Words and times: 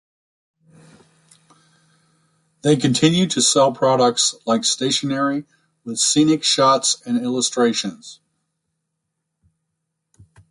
They 2.63 2.75
continue 2.75 3.27
to 3.27 3.39
sell 3.39 3.71
products 3.71 4.33
like 4.47 4.65
stationery 4.65 5.43
with 5.83 5.99
scenic 5.99 6.43
shots 6.43 6.99
and 7.05 7.21
illustrations. 7.21 8.19